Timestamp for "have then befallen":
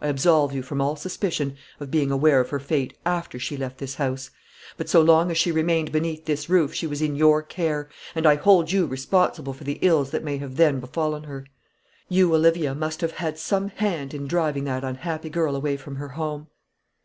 10.38-11.22